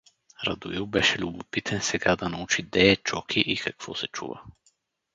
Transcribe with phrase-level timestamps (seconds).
[0.47, 4.43] Радоил беше любопитен сега да научи де е Чоки и какво се чува.